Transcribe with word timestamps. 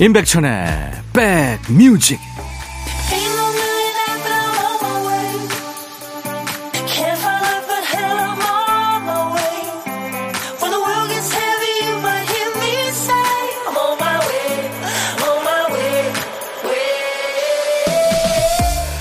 임백천의 0.00 0.92
백뮤직 1.12 2.20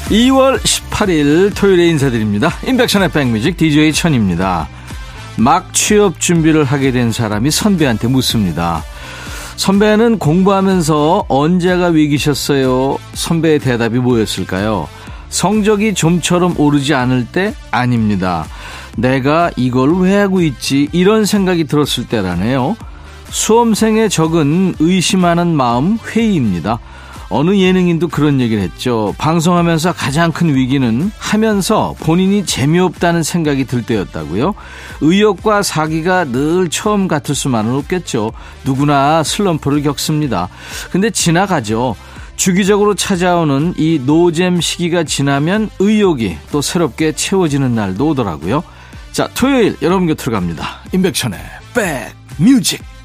(2월 0.09 0.59
18일) 0.59 1.53
토요일에 1.55 1.89
인사드립니다. 1.89 2.49
임백천의 2.65 3.11
백뮤직 3.11 3.55
DJ 3.55 3.93
천입니다. 3.93 4.67
막 5.37 5.71
취업 5.75 6.19
준비를 6.19 6.63
하게 6.63 6.91
된 6.91 7.11
사람이 7.11 7.51
선배한테 7.51 8.07
묻습니다 8.07 8.83
선배는 9.57 10.19
공부하면서 10.19 11.25
언제가 11.27 11.87
위기셨어요? 11.87 12.97
선배의 13.13 13.59
대답이 13.59 13.97
뭐였을까요? 13.97 14.87
성적이 15.29 15.93
좀처럼 15.93 16.53
오르지 16.57 16.93
않을 16.93 17.27
때 17.31 17.53
아닙니다. 17.71 18.45
내가 18.95 19.51
이걸 19.57 19.99
왜 19.99 20.15
하고 20.15 20.41
있지? 20.41 20.87
이런 20.91 21.25
생각이 21.25 21.65
들었을 21.65 22.07
때라네요. 22.07 22.77
수험생의 23.29 24.09
적은 24.09 24.75
의심하는 24.79 25.55
마음 25.55 25.97
회의입니다. 26.05 26.79
어느 27.29 27.55
예능인도 27.55 28.07
그런 28.07 28.39
얘기를 28.39 28.63
했죠. 28.63 29.13
방송하면서 29.17 29.93
가장 29.93 30.31
큰 30.31 30.55
위기는 30.55 31.11
하면서 31.17 31.95
본인이 31.99 32.45
재미없다는 32.45 33.23
생각이 33.23 33.65
들 33.65 33.83
때였다고요. 33.83 34.55
의욕과 35.01 35.63
사기가 35.63 36.25
늘 36.25 36.69
처음 36.69 37.07
같을 37.07 37.35
수만은 37.35 37.73
없겠죠. 37.73 38.31
누구나 38.63 39.23
슬럼프를 39.23 39.83
겪습니다. 39.83 40.49
근데 40.91 41.09
지나가죠. 41.09 41.95
주기적으로 42.37 42.93
찾아오는 42.93 43.73
이 43.77 43.99
노잼 44.05 44.61
시기가 44.61 45.03
지나면 45.03 45.69
의욕이 45.79 46.37
또 46.51 46.61
새롭게 46.61 47.11
채워지는 47.11 47.73
날도 47.75 48.09
오더라고요. 48.09 48.63
자, 49.11 49.27
토요일 49.33 49.75
여러분 49.81 50.07
곁으로 50.07 50.31
갑니다. 50.33 50.81
임백천의 50.93 51.39
백 51.73 52.13
뮤직. 52.37 52.96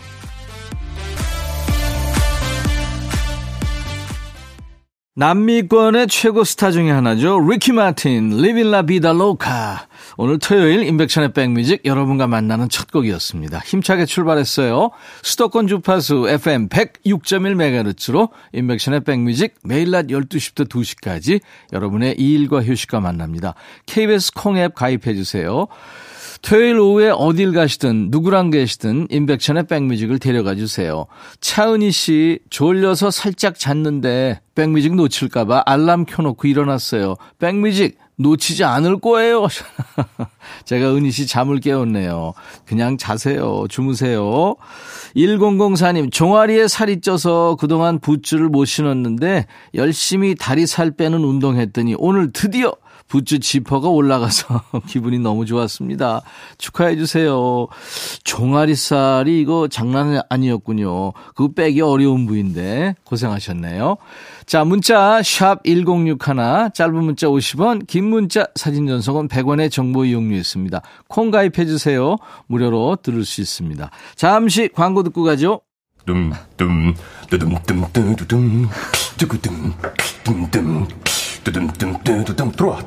남미권의 5.14 6.06
최고 6.06 6.42
스타 6.42 6.70
중에 6.70 6.91
하나죠. 6.91 7.38
리키 7.38 7.72
마틴, 7.72 8.32
La 8.32 8.82
Vida 8.86 9.10
Loca. 9.10 9.77
오늘 10.16 10.38
토요일 10.38 10.84
인백션의 10.84 11.34
백뮤직 11.34 11.84
여러분과 11.84 12.27
만나는 12.27 12.70
첫 12.70 12.91
곡이었습니다. 12.91 13.58
힘차게 13.58 14.06
출발했어요. 14.06 14.91
수도권 15.22 15.66
주파수 15.66 16.27
FM 16.30 16.70
106.1MHz로 16.70 18.30
인백션의 18.54 19.04
백뮤직 19.04 19.56
매일 19.64 19.91
낮 19.91 20.06
12시부터 20.06 20.66
2시까지 20.66 21.42
여러분의 21.74 22.14
일과 22.19 22.62
휴식과 22.62 23.00
만납니다. 23.00 23.54
KBS 23.84 24.32
콩앱 24.32 24.74
가입해 24.74 25.14
주세요. 25.14 25.66
토요일 26.42 26.78
오후에 26.78 27.10
어딜 27.10 27.52
가시든 27.52 28.08
누구랑 28.10 28.50
계시든 28.50 29.06
인백션의 29.10 29.66
백뮤직을 29.68 30.18
데려가 30.18 30.56
주세요. 30.56 31.06
차은희 31.40 31.92
씨 31.92 32.40
졸려서 32.50 33.12
살짝 33.12 33.58
잤는데 33.58 34.40
백뮤직 34.56 34.94
놓칠까봐 34.96 35.62
알람 35.66 36.04
켜놓고 36.04 36.48
일어났어요. 36.48 37.14
백뮤직 37.38 37.97
놓치지 38.16 38.64
않을 38.64 39.00
거예요. 39.00 39.47
제가 40.66 40.94
은희 40.94 41.10
씨 41.10 41.26
잠을 41.26 41.60
깨웠네요. 41.60 42.34
그냥 42.66 42.98
자세요. 42.98 43.66
주무세요. 43.69 44.56
1004님, 45.16 46.10
종아리에 46.10 46.69
살이 46.69 47.00
쪄서 47.00 47.56
그동안 47.58 47.98
붓줄을 47.98 48.48
못 48.48 48.64
신었는데 48.64 49.47
열심히 49.75 50.34
다리 50.34 50.66
살 50.66 50.91
빼는 50.91 51.22
운동했더니 51.25 51.94
오늘 51.98 52.32
드디어 52.32 52.75
붓주 53.08 53.40
지퍼가 53.40 53.88
올라가서 53.88 54.62
기분이 54.88 55.18
너무 55.18 55.46
좋았습니다. 55.46 56.22
축하해 56.58 56.96
주세요. 56.96 57.68
종아리살이 58.24 59.40
이거 59.40 59.68
장난 59.68 60.22
아니었군요. 60.28 61.12
그거 61.34 61.50
빼기 61.54 61.80
어려운 61.80 62.26
부위인데 62.26 62.94
고생하셨네요. 63.04 63.96
자, 64.46 64.64
문자 64.64 65.22
샵 65.22 65.62
1061, 65.64 66.72
짧은 66.74 66.94
문자 66.94 67.26
50원, 67.28 67.86
긴 67.86 68.04
문자 68.04 68.46
사진 68.54 68.86
전송은 68.86 69.28
100원의 69.28 69.70
정보 69.70 70.04
이용료 70.04 70.36
있습니다. 70.36 70.80
콩 71.08 71.30
가입해 71.30 71.66
주세요. 71.66 72.16
무료로 72.46 72.98
들을 73.02 73.24
수 73.24 73.40
있습니다. 73.40 73.90
잠시 74.16 74.69
광고 74.69 75.02
듣고 75.02 75.22
가죠. 75.22 75.60
둠 76.04 76.32
둠 76.56 76.94
뚜둠 77.30 77.56
뚜둠 77.62 77.86
뚜둠 77.92 78.16
뚜둠 78.16 78.69
뚜둠 80.24 80.50
뚜둠 80.50 80.88
뚜둠뚜둠 81.44 82.53
들어와. 82.53 82.78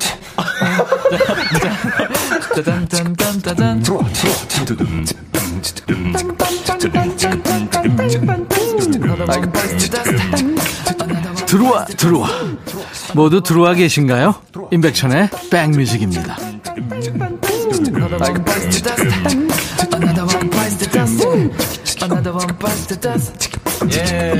들어와 11.46 11.84
들어와 11.84 12.28
모두 13.14 13.42
들어와 13.42 13.74
계신가요? 13.74 14.34
임백천의 14.72 15.30
백뮤직입니다. 15.50 16.36
예. 23.92 24.32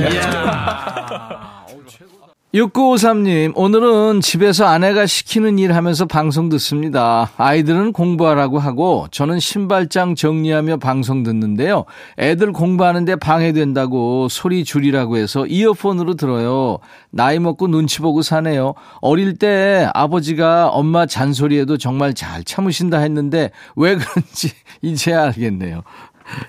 6953님, 2.53 3.51
오늘은 3.55 4.21
집에서 4.21 4.65
아내가 4.65 5.05
시키는 5.05 5.59
일 5.59 5.75
하면서 5.75 6.05
방송 6.05 6.47
듣습니다. 6.47 7.29
아이들은 7.35 7.91
공부하라고 7.91 8.57
하고, 8.57 9.07
저는 9.11 9.41
신발장 9.41 10.15
정리하며 10.15 10.77
방송 10.77 11.23
듣는데요. 11.23 11.83
애들 12.17 12.53
공부하는데 12.53 13.17
방해된다고 13.17 14.29
소리 14.29 14.63
줄이라고 14.63 15.17
해서 15.17 15.45
이어폰으로 15.45 16.13
들어요. 16.13 16.77
나이 17.11 17.37
먹고 17.37 17.67
눈치 17.67 17.99
보고 17.99 18.21
사네요. 18.21 18.75
어릴 19.01 19.35
때 19.35 19.89
아버지가 19.93 20.69
엄마 20.69 21.05
잔소리에도 21.05 21.77
정말 21.77 22.13
잘 22.13 22.45
참으신다 22.45 22.99
했는데, 22.99 23.51
왜 23.75 23.97
그런지 23.97 24.51
이제 24.81 25.13
알겠네요. 25.13 25.83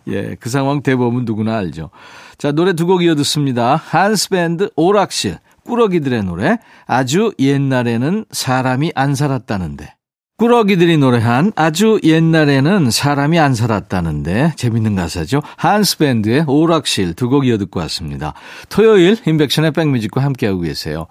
예, 0.07 0.37
그 0.39 0.49
상황 0.49 0.81
대부분 0.81 1.25
누구나 1.25 1.57
알죠. 1.57 1.91
자, 2.37 2.53
노래 2.53 2.73
두 2.73 2.87
곡 2.87 3.03
이어 3.03 3.17
듣습니다. 3.17 3.75
한스밴드 3.75 4.71
오락실. 4.77 5.39
꾸러기들의 5.69 6.25
노래 6.25 6.59
아주 6.87 7.33
옛날에는 7.39 8.25
사람이 8.31 8.93
안 8.95 9.15
살았다는데 9.15 9.95
꾸러기들이 10.39 10.99
노래한 10.99 11.53
아주 11.57 11.99
옛날에는 12.05 12.93
사람이 12.93 13.41
안 13.41 13.55
살았다는데 13.57 14.53
재밌는 14.55 14.95
가사죠. 14.95 15.43
한스밴드의 15.57 16.45
오락실 16.47 17.15
두 17.15 17.29
곡 17.29 17.45
이어 17.47 17.59
듣고 17.59 17.81
왔습니다. 17.81 18.35
토요일 18.69 19.17
인백션의 19.27 19.73
백뮤직과 19.73 20.23
함께하고 20.23 20.61
계세요. 20.61 21.07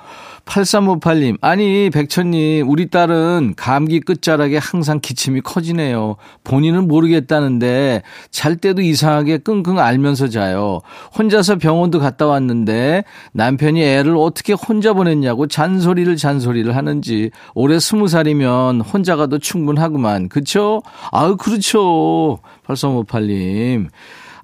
8358님, 0.48 1.38
아니, 1.42 1.90
백천님, 1.90 2.70
우리 2.70 2.90
딸은 2.90 3.54
감기 3.58 4.00
끝자락에 4.00 4.58
항상 4.58 5.00
기침이 5.02 5.42
커지네요. 5.42 6.16
본인은 6.44 6.88
모르겠다는데, 6.88 8.02
잘 8.32 8.56
때도 8.56 8.82
이상하게 8.82 9.40
끙끙 9.40 9.78
앓면서 9.78 10.30
자요. 10.30 10.80
혼자서 11.18 11.58
병원도 11.58 12.00
갔다 12.00 12.26
왔는데, 12.26 13.04
남편이 13.34 13.84
애를 13.84 14.16
어떻게 14.18 14.54
혼자 14.54 14.94
보냈냐고 14.94 15.48
잔소리를 15.48 16.16
잔소리를 16.16 16.76
하는지, 16.76 17.30
올해 17.54 17.80
스무 17.80 18.08
살이면 18.08 18.82
혼자 18.82 19.16
가도 19.16 19.40
충분하구만. 19.40 20.30
그쵸? 20.30 20.82
아유, 21.12 21.36
그렇죠. 21.36 22.40
8358님. 22.66 23.90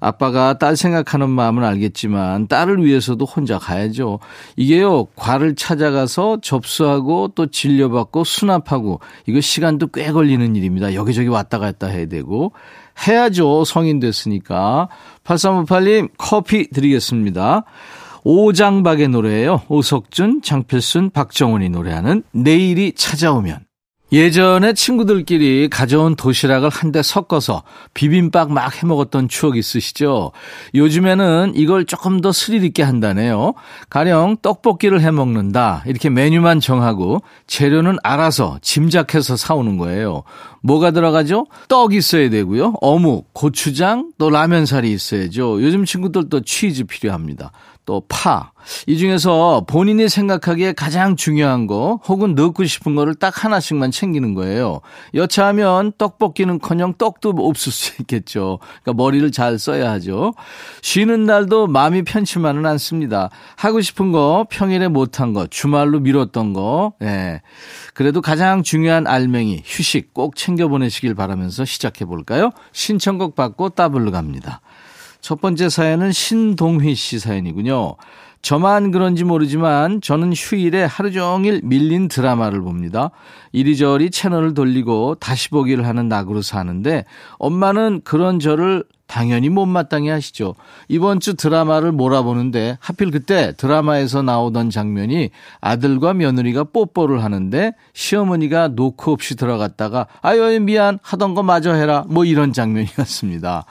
아빠가 0.04 0.58
딸 0.58 0.76
생각하는 0.76 1.30
마음은 1.30 1.64
알겠지만 1.64 2.46
딸을 2.48 2.84
위해서도 2.84 3.24
혼자 3.24 3.58
가야죠. 3.58 4.18
이게요, 4.56 5.06
과를 5.16 5.54
찾아가서 5.54 6.40
접수하고 6.42 7.28
또 7.34 7.46
진료받고 7.46 8.24
수납하고 8.24 9.00
이거 9.26 9.40
시간도 9.40 9.86
꽤 9.88 10.12
걸리는 10.12 10.56
일입니다. 10.56 10.92
여기저기 10.92 11.28
왔다 11.28 11.58
갔다 11.58 11.86
해야 11.86 12.04
되고. 12.06 12.52
해야죠. 13.08 13.64
성인 13.64 13.98
됐으니까. 13.98 14.88
8358님 15.24 16.10
커피 16.18 16.68
드리겠습니다. 16.68 17.64
오장박의 18.24 19.08
노래예요. 19.08 19.62
오석준, 19.68 20.42
장필순, 20.42 21.10
박정훈이 21.10 21.70
노래하는 21.70 22.24
내일이 22.32 22.92
찾아오면. 22.92 23.60
예전에 24.12 24.74
친구들끼리 24.74 25.68
가져온 25.70 26.14
도시락을 26.14 26.68
한대 26.68 27.02
섞어서 27.02 27.62
비빔밥 27.94 28.52
막 28.52 28.80
해먹었던 28.80 29.28
추억 29.28 29.56
있으시죠? 29.56 30.30
요즘에는 30.74 31.54
이걸 31.56 31.84
조금 31.84 32.20
더 32.20 32.30
스릴 32.30 32.64
있게 32.64 32.82
한다네요. 32.82 33.54
가령 33.90 34.36
떡볶이를 34.42 35.00
해먹는다. 35.00 35.82
이렇게 35.86 36.10
메뉴만 36.10 36.60
정하고 36.60 37.22
재료는 37.46 37.96
알아서 38.02 38.58
짐작해서 38.62 39.36
사오는 39.36 39.78
거예요. 39.78 40.22
뭐가 40.62 40.92
들어가죠? 40.92 41.46
떡 41.68 41.92
있어야 41.94 42.30
되고요. 42.30 42.74
어묵, 42.80 43.34
고추장, 43.34 44.12
또 44.18 44.30
라면살이 44.30 44.92
있어야죠. 44.92 45.62
요즘 45.62 45.84
친구들도 45.84 46.42
치즈 46.42 46.84
필요합니다. 46.84 47.52
또 47.84 48.02
파. 48.08 48.52
이 48.86 48.96
중에서 48.96 49.64
본인이 49.66 50.08
생각하기에 50.08 50.72
가장 50.72 51.16
중요한 51.16 51.66
거 51.66 52.00
혹은 52.06 52.34
넣고 52.34 52.64
싶은 52.64 52.94
거를 52.94 53.14
딱 53.14 53.44
하나씩만 53.44 53.90
챙기는 53.90 54.34
거예요. 54.34 54.80
여차하면 55.14 55.92
떡볶이는 55.98 56.58
커녕 56.58 56.94
떡도 56.94 57.34
없을 57.36 57.72
수 57.72 58.00
있겠죠. 58.00 58.58
그러니까 58.82 58.94
머리를 58.94 59.30
잘 59.32 59.58
써야 59.58 59.90
하죠. 59.92 60.32
쉬는 60.82 61.26
날도 61.26 61.66
마음이 61.66 62.02
편치만은 62.04 62.64
않습니다. 62.66 63.30
하고 63.56 63.80
싶은 63.80 64.12
거, 64.12 64.46
평일에 64.48 64.88
못한 64.88 65.32
거, 65.34 65.46
주말로 65.46 66.00
미뤘던 66.00 66.52
거, 66.52 66.94
예. 67.02 67.04
네. 67.04 67.42
그래도 67.94 68.20
가장 68.20 68.62
중요한 68.62 69.06
알맹이, 69.06 69.62
휴식 69.64 70.12
꼭 70.12 70.36
챙겨 70.36 70.68
보내시길 70.68 71.14
바라면서 71.14 71.64
시작해 71.64 72.04
볼까요? 72.04 72.50
신청곡 72.72 73.34
받고 73.36 73.70
따블로 73.70 74.10
갑니다. 74.10 74.60
첫 75.24 75.40
번째 75.40 75.70
사연은 75.70 76.12
신동휘 76.12 76.94
씨 76.94 77.18
사연이군요. 77.18 77.96
저만 78.42 78.90
그런지 78.90 79.24
모르지만 79.24 80.02
저는 80.02 80.34
휴일에 80.34 80.84
하루 80.84 81.12
종일 81.12 81.62
밀린 81.64 82.08
드라마를 82.08 82.60
봅니다. 82.60 83.10
이리저리 83.52 84.10
채널을 84.10 84.52
돌리고 84.52 85.14
다시 85.14 85.48
보기를 85.48 85.86
하는 85.86 86.08
낙으로 86.08 86.42
사는데 86.42 87.06
엄마는 87.38 88.02
그런 88.04 88.38
저를 88.38 88.84
당연히 89.06 89.48
못마땅해 89.48 90.10
하시죠. 90.10 90.54
이번 90.88 91.20
주 91.20 91.34
드라마를 91.34 91.92
몰아보는데 91.92 92.78
하필 92.80 93.10
그때 93.10 93.52
드라마에서 93.56 94.22
나오던 94.22 94.70
장면이 94.70 95.30
아들과 95.60 96.14
며느리가 96.14 96.64
뽀뽀를 96.64 97.22
하는데 97.22 97.72
시어머니가 97.92 98.68
노크 98.68 99.10
없이 99.10 99.36
들어갔다가 99.36 100.06
아유 100.22 100.58
미안 100.60 100.98
하던 101.02 101.34
거 101.34 101.42
마저 101.42 101.74
해라 101.74 102.04
뭐 102.08 102.24
이런 102.24 102.52
장면이었습니다. 102.52 103.64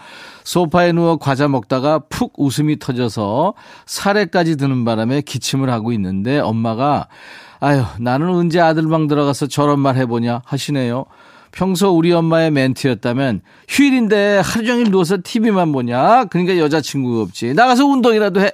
소파에 0.44 0.92
누워 0.92 1.18
과자 1.18 1.48
먹다가 1.48 2.00
푹 2.10 2.34
웃음이 2.38 2.80
터져서 2.80 3.54
사례까지 3.86 4.58
드는 4.58 4.86
바람에 4.86 5.22
기침을 5.22 5.70
하고 5.70 5.92
있는데 5.94 6.40
엄마가 6.40 7.08
아유 7.60 7.84
나는 8.00 8.30
언제 8.30 8.60
아들 8.60 8.88
방 8.90 9.08
들어가서 9.08 9.48
저런 9.48 9.80
말 9.80 9.96
해보냐 9.96 10.42
하시네요. 10.46 11.06
평소 11.54 11.90
우리 11.96 12.12
엄마의 12.12 12.52
멘트였다면 12.52 13.42
휴일인데 13.70 14.42
하루 14.44 14.66
종일 14.66 14.90
누워서 14.90 15.18
TV만 15.24 15.72
보냐? 15.72 16.26
그러니까 16.26 16.58
여자친구가 16.58 17.22
없지. 17.22 17.54
나가서 17.54 17.86
운동이라도 17.86 18.42
해. 18.42 18.52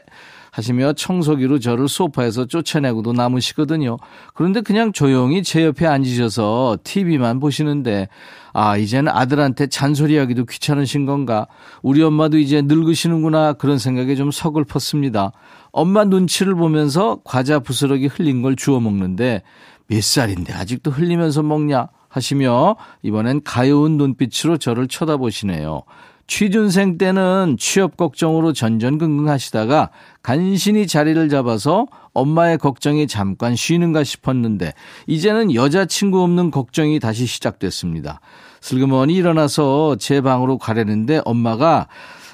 하시며 0.51 0.93
청소기로 0.93 1.59
저를 1.59 1.87
소파에서 1.87 2.45
쫓아내고도 2.45 3.13
남으시거든요. 3.13 3.97
그런데 4.33 4.61
그냥 4.61 4.91
조용히 4.91 5.43
제 5.43 5.63
옆에 5.63 5.85
앉으셔서 5.85 6.79
TV만 6.83 7.39
보시는데 7.39 8.09
아, 8.51 8.75
이제는 8.75 9.11
아들한테 9.11 9.67
잔소리하기도 9.67 10.45
귀찮으신 10.45 11.05
건가? 11.05 11.47
우리 11.83 12.01
엄마도 12.01 12.37
이제 12.37 12.61
늙으시는구나 12.63 13.53
그런 13.53 13.77
생각에 13.77 14.15
좀 14.15 14.31
서글펐습니다. 14.31 15.31
엄마 15.71 16.03
눈치를 16.03 16.55
보면서 16.55 17.19
과자 17.23 17.59
부스러기 17.59 18.07
흘린 18.07 18.41
걸 18.41 18.55
주워 18.55 18.79
먹는데 18.79 19.43
몇 19.87 20.03
살인데 20.03 20.51
아직도 20.51 20.91
흘리면서 20.91 21.43
먹냐? 21.43 21.87
하시며 22.09 22.75
이번엔 23.03 23.41
가여운 23.43 23.97
눈빛으로 23.97 24.57
저를 24.57 24.87
쳐다보시네요. 24.87 25.83
취준생 26.29 26.99
때는 26.99 27.57
취업 27.59 27.97
걱정으로 27.97 28.53
전전긍긍 28.53 29.29
하시다가 29.29 29.89
간신히 30.21 30.85
자리를 30.85 31.27
잡아서 31.27 31.87
엄마의 32.13 32.59
걱정이 32.59 33.07
잠깐 33.07 33.55
쉬는가 33.55 34.03
싶었는데 34.03 34.73
이제는 35.07 35.55
여자친구 35.55 36.21
없는 36.21 36.51
걱정이 36.51 36.99
다시 36.99 37.25
시작됐습니다. 37.25 38.21
슬그머니 38.61 39.15
일어나서 39.15 39.95
제 39.95 40.21
방으로 40.21 40.59
가려는데 40.59 41.21
엄마가 41.25 41.87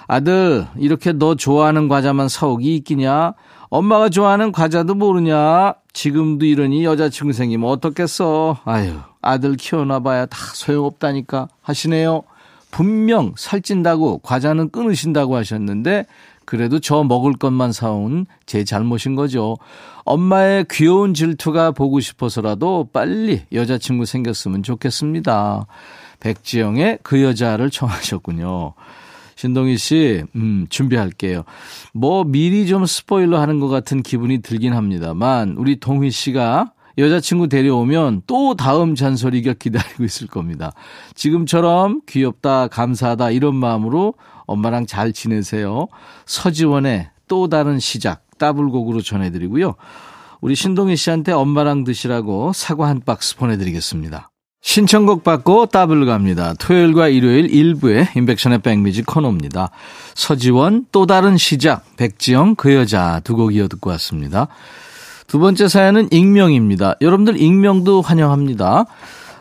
아들 0.07 0.67
이렇게 0.77 1.13
너 1.13 1.35
좋아하는 1.35 1.87
과자만 1.87 2.27
사오기 2.27 2.75
있기냐? 2.77 3.33
엄마가 3.69 4.09
좋아하는 4.09 4.51
과자도 4.51 4.95
모르냐? 4.95 5.75
지금도 5.93 6.45
이러니 6.45 6.83
여자친구 6.83 7.33
생기면 7.33 7.69
어떻겠어? 7.69 8.57
아유 8.65 8.95
아들 9.25 9.55
키워놔봐야 9.55 10.27
다 10.27 10.37
소용없다니까 10.53 11.49
하시네요. 11.61 12.23
분명 12.71 13.33
살찐다고 13.37 14.19
과자는 14.19 14.69
끊으신다고 14.69 15.35
하셨는데 15.35 16.05
그래도 16.45 16.79
저 16.79 17.03
먹을 17.03 17.33
것만 17.33 17.71
사온 17.71 18.27
제 18.45 18.63
잘못인 18.63 19.15
거죠. 19.15 19.57
엄마의 20.03 20.65
귀여운 20.69 21.13
질투가 21.13 21.71
보고 21.71 21.99
싶어서라도 21.99 22.89
빨리 22.93 23.41
여자친구 23.51 24.05
생겼으면 24.05 24.61
좋겠습니다. 24.61 25.65
백지영의 26.19 26.99
그 27.01 27.23
여자를 27.23 27.71
청하셨군요. 27.71 28.73
신동희 29.35 29.77
씨, 29.77 30.23
음, 30.35 30.65
준비할게요. 30.69 31.43
뭐 31.93 32.23
미리 32.23 32.67
좀 32.67 32.85
스포일러 32.85 33.41
하는 33.41 33.59
것 33.59 33.67
같은 33.67 34.01
기분이 34.01 34.41
들긴 34.41 34.73
합니다만, 34.73 35.55
우리 35.57 35.79
동희 35.79 36.09
씨가 36.11 36.71
여자친구 36.97 37.49
데려오면 37.49 38.21
또 38.27 38.55
다음 38.55 38.95
잔소리가 38.95 39.53
기다리고 39.53 40.03
있을 40.03 40.27
겁니다. 40.27 40.71
지금처럼 41.13 42.01
귀엽다, 42.07 42.67
감사하다 42.67 43.31
이런 43.31 43.55
마음으로 43.55 44.13
엄마랑 44.45 44.85
잘 44.85 45.11
지내세요. 45.11 45.87
서지원의 46.25 47.09
또 47.27 47.49
다른 47.49 47.79
시작 47.79 48.23
따블곡으로 48.37 49.01
전해드리고요. 49.01 49.75
우리 50.41 50.55
신동희 50.55 50.95
씨한테 50.95 51.31
엄마랑 51.31 51.83
드시라고 51.83 52.53
사과 52.53 52.87
한 52.87 53.01
박스 53.03 53.35
보내드리겠습니다. 53.35 54.29
신청곡 54.61 55.23
받고 55.23 55.67
따블 55.67 56.05
갑니다. 56.05 56.53
토요일과 56.55 57.07
일요일 57.07 57.53
일부에 57.53 58.09
인백션의 58.15 58.59
백뮤직 58.59 59.05
코너입니다. 59.05 59.69
서지원 60.15 60.87
또 60.91 61.05
다른 61.05 61.37
시작 61.37 61.83
백지영 61.97 62.55
그 62.55 62.73
여자 62.73 63.21
두 63.23 63.35
곡 63.35 63.53
이어 63.55 63.67
듣고 63.67 63.91
왔습니다. 63.91 64.47
두 65.27 65.39
번째 65.39 65.67
사연은 65.67 66.09
익명입니다. 66.11 66.95
여러분들 67.01 67.41
익명도 67.41 68.01
환영합니다. 68.01 68.85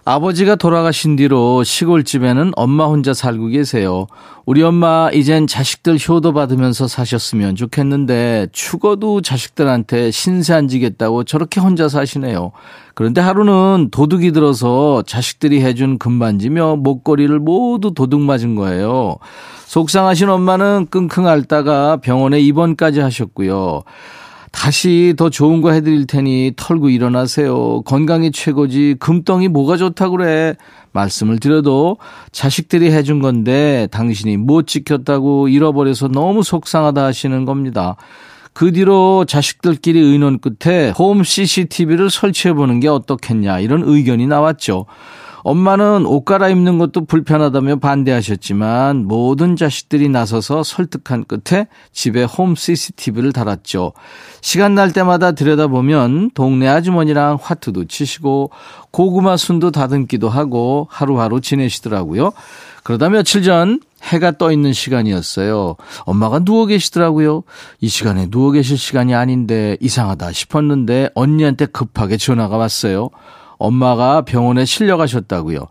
아버지가 0.07 0.57
돌아가신 0.57 1.17
뒤로 1.17 1.65
시골집에는 1.65 2.53
엄마 2.57 2.85
혼자 2.85 3.15
살고 3.15 3.47
계세요. 3.49 4.07
우리 4.45 4.63
엄마 4.63 5.09
이젠 5.11 5.47
자식들 5.47 5.97
효도 6.09 6.35
받으면서 6.35 6.87
사셨으면 6.89 7.57
좋겠는데 7.57 8.49
죽어도 8.53 9.23
자식들한테 9.23 10.11
신세 10.11 10.53
안 10.53 10.69
지겠다고 10.69 11.25
저렇게 11.25 11.61
혼자 11.61 11.89
사시네요. 11.89 12.53
그런데 12.95 13.23
하루는 13.23 13.89
도둑이 13.91 14.33
들어서 14.33 15.03
자식들이 15.07 15.63
해준 15.63 15.97
금반지며 15.97 16.77
목걸이를 16.77 17.39
모두 17.39 17.95
도둑 17.95 18.21
맞은 18.21 18.57
거예요. 18.57 19.17
속상하신 19.67 20.29
엄마는 20.29 20.89
끙끙 20.91 21.27
앓다가 21.27 21.97
병원에 21.97 22.41
입원까지 22.41 23.01
하셨고요. 23.01 23.85
다시 24.55 25.15
더 25.17 25.29
좋은 25.31 25.61
거 25.61 25.73
해드릴 25.73 26.07
테니 26.07 26.53
털고 26.57 26.89
일어나세요. 26.89 27.83
건강이 27.83 28.31
최고지. 28.31 28.97
금덩이 29.01 29.49
뭐가 29.49 29.77
좋다 29.77 30.09
그래. 30.11 30.55
말씀을 30.93 31.41
드려도 31.41 31.99
자식들이 32.31 32.93
해준 32.93 33.21
건데 33.21 33.89
당신이 33.91 34.37
못 34.37 34.69
지켰다고 34.69 35.49
잃어버려서 35.49 36.09
너무 36.09 36.45
속상하다 36.45 37.05
하시는 37.05 37.45
겁니다. 37.45 37.97
그 38.53 38.73
뒤로 38.73 39.25
자식들끼리 39.27 39.99
의논 39.99 40.39
끝에 40.39 40.91
홈 40.91 41.25
CCTV를 41.25 42.09
설치해 42.09 42.55
보는 42.55 42.79
게 42.79 42.89
어떻겠냐 42.89 43.59
이런 43.59 43.83
의견이 43.85 44.29
나왔죠. 44.29 44.87
엄마는 45.45 46.07
옷 46.07 46.25
갈아입는 46.25 46.79
것도 46.79 47.05
불편하다며 47.05 47.77
반대하셨지만 47.77 49.05
모든 49.07 49.57
자식들이 49.57 50.09
나서서 50.09 50.63
설득한 50.63 51.27
끝에 51.27 51.69
집에 51.93 52.25
홈 52.25 52.55
CCTV를 52.55 53.33
달았죠. 53.33 53.93
시간 54.41 54.75
날 54.75 54.93
때마다 54.93 55.33
들여다보면 55.33 56.31
동네 56.33 56.67
아주머니랑 56.69 57.39
화투도 57.41 57.85
치시고 57.85 58.51
고구마 58.91 59.37
순도 59.37 59.71
다듬기도 59.71 60.31
하고 60.31 60.89
하루하루 60.91 61.43
지내시더라고요. 61.43 62.33
그러다 62.83 63.11
며칠 63.11 63.43
전 63.43 63.81
해가 64.03 64.33
떠 64.33 64.51
있는 64.51 64.73
시간이었어요. 64.73 65.77
엄마가 66.01 66.39
누워 66.39 66.65
계시더라고요. 66.67 67.43
이 67.81 67.89
시간에 67.89 68.31
누워 68.31 68.51
계실 68.51 68.79
시간이 68.79 69.15
아닌데 69.15 69.77
이상하다 69.81 70.33
싶었는데 70.33 71.11
언니한테 71.15 71.67
급하게 71.67 72.17
전화가 72.17 72.57
왔어요. 72.57 73.11
엄마가 73.65 74.23
병원에 74.23 74.65
실려가셨다고요. 74.65 75.67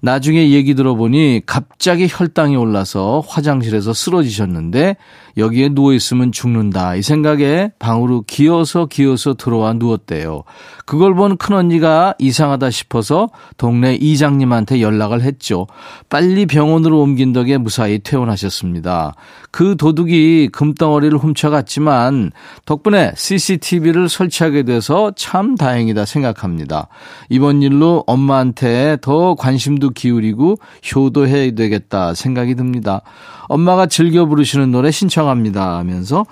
나중에 0.00 0.50
얘기 0.50 0.74
들어보니 0.74 1.42
갑자기 1.46 2.06
혈당이 2.08 2.56
올라서 2.56 3.24
화장실에서 3.26 3.92
쓰러지셨는데 3.92 4.96
여기에 5.36 5.70
누워 5.70 5.92
있으면 5.92 6.32
죽는다. 6.32 6.94
이 6.94 7.02
생각에 7.02 7.70
방으로 7.78 8.24
기어서 8.26 8.86
기어서 8.86 9.34
들어와 9.34 9.74
누웠대요. 9.74 10.44
그걸 10.86 11.14
본 11.14 11.36
큰언니가 11.36 12.14
이상하다 12.18 12.70
싶어서 12.70 13.28
동네 13.58 13.94
이장님한테 13.94 14.80
연락을 14.80 15.22
했죠. 15.22 15.66
빨리 16.08 16.46
병원으로 16.46 17.00
옮긴 17.00 17.32
덕에 17.32 17.58
무사히 17.58 17.98
퇴원하셨습니다. 17.98 19.14
그 19.50 19.76
도둑이 19.76 20.48
금덩어리를 20.48 21.18
훔쳐갔지만 21.18 22.32
덕분에 22.64 23.12
CCTV를 23.16 24.08
설치하게 24.08 24.62
돼서 24.62 25.12
참 25.16 25.56
다행이다 25.56 26.04
생각합니다. 26.04 26.88
이번 27.28 27.62
일로 27.62 28.04
엄마한테 28.06 28.98
더 29.00 29.34
관심도 29.34 29.90
기울이고 29.90 30.56
효도해야 30.94 31.50
되겠다 31.52 32.14
생각이 32.14 32.54
듭니다. 32.54 33.02
엄마가 33.48 33.86
즐겨 33.86 34.26
부르시는 34.26 34.70
노래 34.70 34.90
신청 34.90 35.25
합니다 35.28 35.76
하면서 35.76 36.26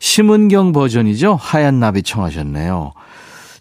심은경 0.00 0.72
버전이죠. 0.72 1.36
하얀 1.40 1.80
나비 1.80 2.02
청하셨네요. 2.02 2.92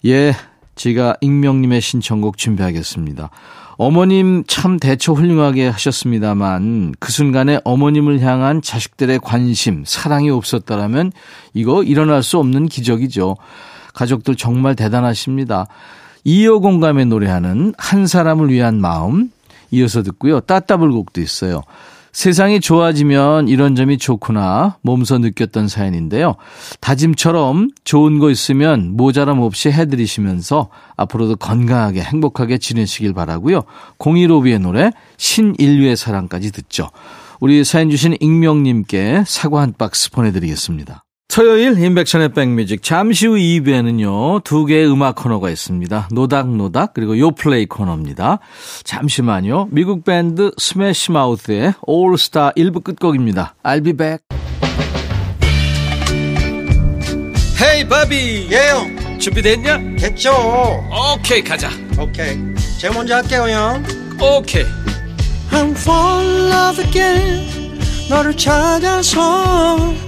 예, 0.05 0.33
제가 0.75 1.17
익명님의 1.21 1.81
신청곡 1.81 2.37
준비하겠습니다. 2.37 3.29
어머님 3.77 4.43
참 4.47 4.77
대처 4.77 5.13
훌륭하게 5.13 5.67
하셨습니다만 5.67 6.95
그 6.99 7.11
순간에 7.11 7.59
어머님을 7.63 8.21
향한 8.21 8.61
자식들의 8.61 9.19
관심, 9.19 9.83
사랑이 9.85 10.31
없었다라면 10.31 11.11
이거 11.53 11.83
일어날 11.83 12.23
수 12.23 12.39
없는 12.39 12.67
기적이죠. 12.67 13.37
가족들 13.93 14.35
정말 14.35 14.75
대단하십니다. 14.75 15.67
이어 16.23 16.59
공감에 16.59 17.05
노래하는 17.05 17.73
한 17.77 18.07
사람을 18.07 18.49
위한 18.49 18.81
마음 18.81 19.31
이어서 19.71 20.01
듣고요. 20.01 20.39
따따블곡도 20.39 21.21
있어요. 21.21 21.61
세상이 22.11 22.59
좋아지면 22.59 23.47
이런 23.47 23.75
점이 23.75 23.97
좋구나 23.97 24.77
몸소 24.81 25.19
느꼈던 25.19 25.67
사연인데요. 25.67 26.35
다짐처럼 26.81 27.69
좋은 27.83 28.19
거 28.19 28.29
있으면 28.31 28.95
모자람 28.95 29.39
없이 29.39 29.69
해드리시면서 29.71 30.69
앞으로도 30.95 31.37
건강하게 31.37 32.01
행복하게 32.01 32.57
지내시길 32.57 33.13
바라고요. 33.13 33.63
015B의 33.99 34.59
노래 34.59 34.91
신인류의 35.17 35.95
사랑까지 35.95 36.51
듣죠. 36.51 36.89
우리 37.39 37.63
사연 37.63 37.89
주신 37.89 38.15
익명님께 38.19 39.23
사과 39.27 39.61
한 39.61 39.73
박스 39.77 40.11
보내드리겠습니다. 40.11 41.03
토요일 41.37 41.77
임백천의 41.77 42.33
백뮤직. 42.33 42.81
잠시 42.81 43.27
후 43.27 43.35
2부에는요 43.35 44.43
두 44.43 44.65
개의 44.65 44.91
음악 44.91 45.13
코너가 45.17 45.51
있습니다. 45.51 46.09
노닥노닥 46.11 46.95
그리고 46.95 47.15
요플레이 47.15 47.67
코너입니다. 47.67 48.39
잠시만요. 48.83 49.67
미국 49.69 50.03
밴드 50.03 50.49
스매시 50.57 51.11
마우스의 51.11 51.75
All 51.83 52.13
Star 52.13 52.53
1부 52.53 52.83
끝곡입니다. 52.83 53.53
I'll 53.61 53.83
be 53.83 53.93
back. 53.93 54.23
Hey 57.61 57.87
바비 57.87 58.47
예영. 58.51 59.19
준비됐냐? 59.19 59.77
됐죠. 59.99 60.31
오케이 61.13 61.43
가자. 61.43 61.69
오케이. 61.99 62.35
제가 62.79 62.95
먼저 62.95 63.13
할게요 63.13 63.43
형. 63.47 63.83
오케이. 64.39 64.65
I'm 65.51 65.69
fall 65.77 66.25
in 66.25 66.51
love 66.51 66.83
again. 66.83 67.79
너를 68.09 68.35
찾아서 68.35 70.07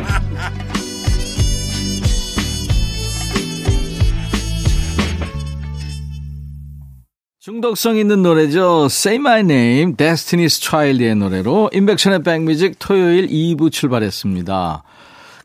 중독성 7.51 7.97
있는 7.97 8.21
노래죠. 8.21 8.85
Say 8.85 9.17
My 9.17 9.41
Name, 9.41 9.95
Destiny's 9.97 10.61
Child의 10.61 11.15
노래로 11.15 11.69
인백션의 11.73 12.23
백뮤직 12.23 12.75
토요일 12.79 13.27
2부 13.27 13.73
출발했습니다. 13.73 14.83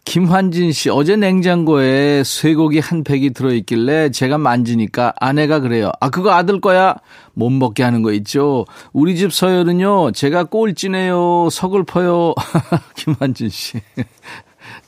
김환진 0.04 0.70
씨, 0.70 0.88
어제 0.88 1.16
냉장고에 1.16 2.22
쇠고기 2.22 2.78
한 2.78 3.02
팩이 3.02 3.30
들어있길래 3.30 4.10
제가 4.10 4.38
만지니까 4.38 5.14
아내가 5.18 5.58
그래요. 5.58 5.90
아, 5.98 6.08
그거 6.08 6.30
아들 6.30 6.60
거야? 6.60 6.94
못 7.34 7.50
먹게 7.50 7.82
하는 7.82 8.02
거 8.02 8.12
있죠. 8.12 8.66
우리 8.92 9.16
집 9.16 9.32
서열은요, 9.32 10.12
제가 10.12 10.44
꼴찌네요. 10.44 11.48
서글퍼요. 11.50 12.34
김환진 12.94 13.48
씨. 13.48 13.80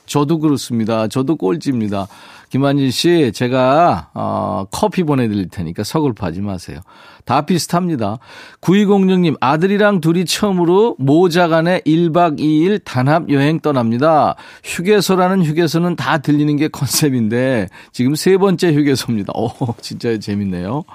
저도 0.05 0.39
그렇습니다. 0.39 1.07
저도 1.07 1.35
꼴찌입니다. 1.35 2.07
김한진 2.49 2.89
씨, 2.89 3.31
제가, 3.33 4.09
어, 4.15 4.65
커피 4.71 5.03
보내드릴 5.03 5.49
테니까 5.49 5.83
서글퍼하지 5.83 6.41
마세요. 6.41 6.79
다 7.23 7.45
비슷합니다. 7.45 8.17
9206님, 8.61 9.37
아들이랑 9.39 10.01
둘이 10.01 10.25
처음으로 10.25 10.95
모자간에 10.97 11.81
1박 11.81 12.39
2일 12.39 12.81
단합 12.83 13.29
여행 13.29 13.59
떠납니다. 13.59 14.35
휴게소라는 14.63 15.45
휴게소는 15.45 15.95
다 15.95 16.17
들리는 16.17 16.55
게 16.55 16.69
컨셉인데, 16.69 17.67
지금 17.91 18.15
세 18.15 18.37
번째 18.37 18.73
휴게소입니다. 18.73 19.33
오, 19.35 19.51
진짜 19.81 20.17
재밌네요. 20.17 20.85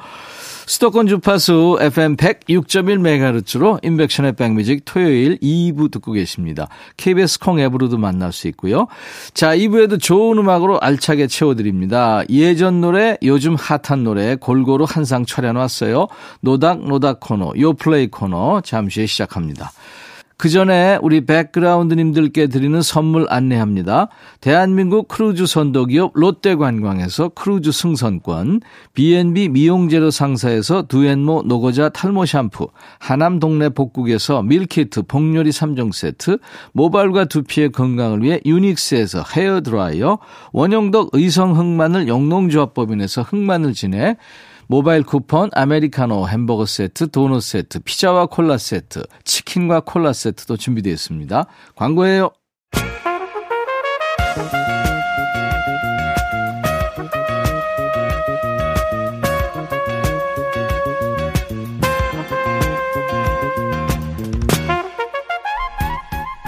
수도권 0.66 1.06
주파수 1.06 1.78
FM 1.80 2.16
106.1MHz로 2.16 3.84
인백션의 3.84 4.32
백뮤직 4.34 4.84
토요일 4.84 5.38
2부 5.38 5.90
듣고 5.90 6.12
계십니다. 6.12 6.68
KBS 6.96 7.38
콩 7.38 7.60
앱으로도 7.60 7.98
만날 7.98 8.32
수 8.32 8.48
있고요. 8.48 8.86
자, 9.34 9.54
2부에도 9.54 10.00
좋은 10.00 10.38
음악으로 10.38 10.80
알차게 10.80 11.26
채워드립니다. 11.26 12.22
예전 12.30 12.80
노래, 12.80 13.18
요즘 13.22 13.56
핫한 13.56 14.04
노래 14.04 14.36
골고루 14.36 14.86
한상 14.88 15.26
차려놨어요. 15.26 16.08
노닥 16.40 16.86
노닥 16.86 17.20
코너, 17.20 17.52
요플레이 17.58 18.08
코너 18.08 18.62
잠시 18.62 19.06
시작합니다. 19.06 19.70
그 20.36 20.48
전에 20.48 20.98
우리 21.00 21.24
백그라운드님들께 21.24 22.48
드리는 22.48 22.82
선물 22.82 23.26
안내합니다. 23.28 24.08
대한민국 24.40 25.06
크루즈 25.06 25.46
선도기업 25.46 26.10
롯데관광에서 26.14 27.30
크루즈 27.30 27.70
승선권, 27.70 28.60
B&B 28.94 29.48
미용재료 29.48 30.10
상사에서 30.10 30.82
두앤모 30.82 31.44
노고자 31.46 31.88
탈모 31.88 32.26
샴푸, 32.26 32.68
하남 32.98 33.38
동네 33.38 33.68
복국에서 33.68 34.42
밀키트 34.42 35.02
복요리 35.02 35.50
3종 35.50 35.92
세트, 35.92 36.38
모발과 36.72 37.26
두피의 37.26 37.70
건강을 37.70 38.22
위해 38.22 38.40
유닉스에서 38.44 39.22
헤어 39.36 39.60
드라이어, 39.60 40.18
원형덕 40.52 41.10
의성 41.12 41.56
흑마늘 41.56 42.08
영농조합법인에서 42.08 43.22
흑마늘 43.22 43.72
진액, 43.72 44.16
모바일 44.66 45.02
쿠폰, 45.02 45.50
아메리카노 45.52 46.28
햄버거 46.28 46.66
세트, 46.66 47.10
도넛 47.10 47.42
세트, 47.42 47.80
피자와 47.80 48.26
콜라 48.26 48.58
세트, 48.58 49.02
치킨과 49.24 49.80
콜라 49.80 50.12
세트도 50.12 50.56
준비되어 50.56 50.92
있습니다. 50.92 51.46
광고예요. 51.76 52.30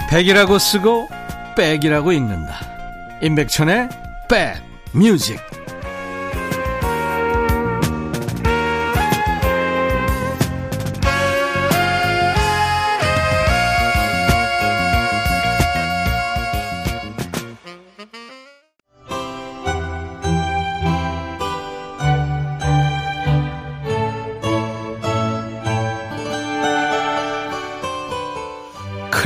백이라고 0.09 0.57
쓰고 0.57 1.07
백이라고 1.55 2.11
읽는다. 2.13 2.55
임백천의 3.21 3.89
백 4.29 4.55
뮤직. 4.93 5.37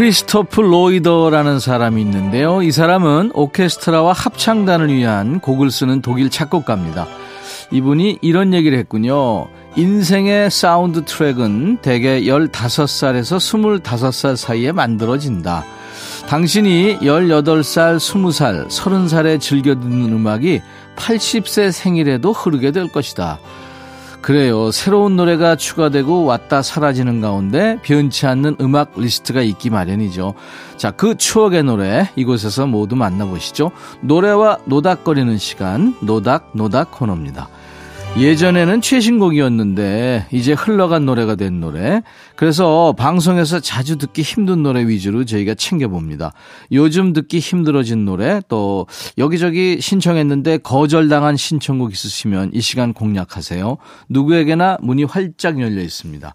크리스토프 0.02 0.62
로이더라는 0.62 1.60
사람이 1.60 2.02
있는데요. 2.02 2.64
이 2.64 2.72
사람은 2.72 3.34
오케스트라와 3.36 4.14
합창단을 4.14 4.92
위한 4.92 5.40
곡을 5.40 5.70
쓰는 5.70 6.02
독일 6.02 6.32
작곡가입니다. 6.32 7.06
이분이 7.70 8.18
이런 8.24 8.56
얘기를 8.56 8.80
했군요. 8.80 9.48
인생의 9.76 10.50
사운드 10.50 11.06
트랙은 11.06 11.84
대개 11.84 12.20
15살에서 12.22 13.84
25살 13.84 14.36
사이에 14.36 14.72
만들어진다. 14.72 15.66
당신이 16.28 16.98
18살, 17.02 17.98
20살, 17.98 18.70
30살에 18.70 19.40
즐겨 19.40 19.76
듣는 19.76 20.14
음악이 20.14 20.64
80세 20.96 21.72
생일에도 21.72 22.32
흐르게 22.32 22.72
될 22.72 22.88
것이다. 22.88 23.38
그래요. 24.22 24.70
새로운 24.72 25.16
노래가 25.16 25.56
추가되고 25.56 26.26
왔다 26.26 26.62
사라지는 26.62 27.22
가운데 27.22 27.80
변치 27.82 28.28
않는 28.28 28.58
음악 28.62 28.92
리스트가 28.96 29.42
있기 29.42 29.72
마련이죠. 29.72 30.36
자, 30.78 30.92
그 30.92 31.18
추억의 31.18 31.64
노래 31.64 32.10
이곳에서 32.16 32.68
모두 32.68 32.96
만나보시죠. 32.96 33.72
노래와 34.02 34.60
노닥거리는 34.66 35.38
시간, 35.40 35.96
노닥, 36.02 36.52
노닥 36.54 36.92
코너입니다. 36.92 37.50
예전에는 38.20 38.82
최신곡이었는데 38.82 40.28
이제 40.32 40.54
흘러간 40.54 41.06
노래가 41.06 41.36
된 41.36 41.60
노래. 41.60 42.04
그래서 42.36 42.94
방송에서 42.98 43.60
자주 43.60 43.98
듣기 43.98 44.22
힘든 44.22 44.64
노래 44.64 44.86
위주로 44.86 45.26
저희가 45.26 45.56
챙겨봅니다. 45.56 46.34
요즘 46.72 47.14
듣기 47.14 47.40
힘들어진 47.40 48.06
노래 48.06 48.42
또 48.48 48.86
여기저기 49.18 49.80
신청했는데 49.82 50.60
거절당한 50.60 51.38
신청곡 51.38 51.94
있으시면 51.94 52.52
이 52.54 52.62
시간 52.62 52.94
공략하세요. 52.94 53.78
누구에게나 54.10 54.78
문이 54.82 55.06
활짝 55.06 55.60
열려 55.60 55.82
있습니다. 55.82 56.34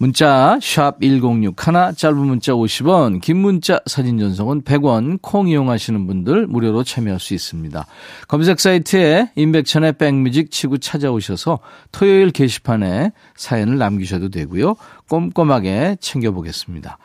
문자 0.00 0.58
1061, 0.60 1.54
짧은 1.96 2.16
문자 2.16 2.52
50원, 2.52 3.20
긴 3.20 3.38
문자 3.38 3.80
사진 3.86 4.18
전송은 4.18 4.62
100원, 4.62 5.18
콩 5.20 5.48
이용하시는 5.48 6.06
분들 6.06 6.46
무료로 6.46 6.84
참여할 6.84 7.18
수 7.18 7.34
있습니다. 7.34 7.84
검색 8.28 8.60
사이트에 8.60 9.32
임백천의 9.34 9.94
백뮤직 9.94 10.52
치고 10.52 10.78
찾아오셔서 10.78 11.58
토요일 11.90 12.30
게시판에 12.30 13.10
사연을 13.34 13.78
남기셔도 13.78 14.28
되고요. 14.28 14.76
꼼꼼하게 15.08 15.96
챙겨보겠습니다. 16.00 16.98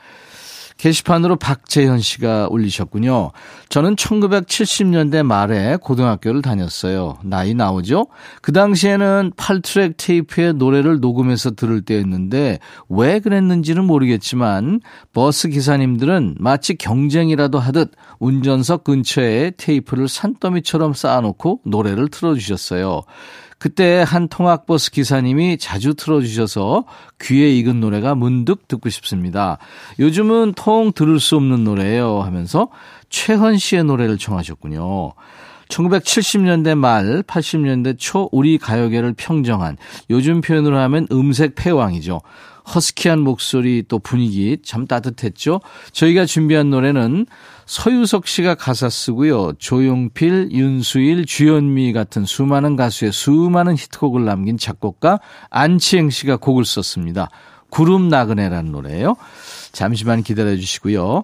게시판으로 0.83 1.37
박재현 1.37 2.01
씨가 2.01 2.47
올리셨군요. 2.49 3.31
저는 3.69 3.95
1970년대 3.95 5.23
말에 5.23 5.77
고등학교를 5.77 6.41
다녔어요. 6.41 7.19
나이 7.23 7.53
나오죠? 7.53 8.07
그 8.41 8.51
당시에는 8.51 9.31
8트랙 9.37 9.93
테이프에 9.95 10.51
노래를 10.51 10.99
녹음해서 10.99 11.51
들을 11.51 11.81
때였는데 11.83 12.59
왜 12.89 13.19
그랬는지는 13.21 13.85
모르겠지만 13.85 14.81
버스 15.13 15.47
기사님들은 15.47 16.35
마치 16.39 16.75
경쟁이라도 16.75 17.59
하듯 17.59 17.91
운전석 18.19 18.83
근처에 18.83 19.53
테이프를 19.55 20.09
산더미처럼 20.09 20.93
쌓아놓고 20.93 21.61
노래를 21.63 22.09
틀어주셨어요. 22.09 23.03
그때 23.57 24.03
한 24.05 24.27
통학버스 24.27 24.91
기사님이 24.91 25.57
자주 25.57 25.93
틀어주셔서 25.93 26.85
귀에 27.21 27.49
익은 27.57 27.79
노래가 27.79 28.15
문득 28.15 28.67
듣고 28.67 28.89
싶습니다. 28.89 29.57
요즘은 29.99 30.53
통 30.55 30.91
들을 30.93 31.19
수 31.19 31.35
없는 31.35 31.63
노래예요 31.63 32.21
하면서 32.21 32.69
최헌 33.09 33.57
씨의 33.57 33.83
노래를 33.85 34.17
청하셨군요. 34.17 35.13
1970년대 35.69 36.75
말, 36.75 37.23
80년대 37.23 37.97
초 37.97 38.29
우리 38.31 38.57
가요계를 38.57 39.13
평정한 39.13 39.77
요즘 40.09 40.41
표현으로 40.41 40.77
하면 40.77 41.07
음색 41.11 41.55
패왕이죠. 41.55 42.21
허스키한 42.73 43.19
목소리 43.19 43.83
또 43.87 43.99
분위기 43.99 44.57
참 44.63 44.87
따뜻했죠. 44.87 45.61
저희가 45.91 46.25
준비한 46.25 46.69
노래는 46.69 47.25
서유석 47.65 48.27
씨가 48.27 48.55
가사 48.55 48.89
쓰고요. 48.89 49.53
조용필, 49.57 50.49
윤수일, 50.51 51.25
주현미 51.25 51.93
같은 51.93 52.25
수많은 52.25 52.75
가수의 52.75 53.11
수많은 53.11 53.75
히트곡을 53.75 54.25
남긴 54.25 54.57
작곡가 54.57 55.19
안치행 55.49 56.09
씨가 56.09 56.37
곡을 56.37 56.65
썼습니다. 56.65 57.29
구름 57.69 58.09
나그네라는 58.09 58.71
노래예요. 58.71 59.15
잠시만 59.71 60.23
기다려 60.23 60.55
주시고요. 60.55 61.23